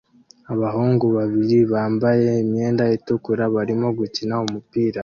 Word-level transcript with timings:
Abahungu 0.53 1.05
babiri 1.17 1.57
bambaye 1.71 2.29
imyenda 2.43 2.83
itukura 2.97 3.43
barimo 3.55 3.87
gukina 3.99 4.35
umupira 4.45 4.99